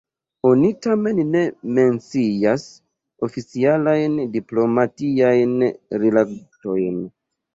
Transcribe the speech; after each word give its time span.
Oni 0.49 0.69
tamen 0.85 1.19
ne 1.33 1.41
mencias 1.79 2.63
oficialajn 3.27 4.17
diplomatiajn 4.37 5.53
rilatojn. 6.05 6.99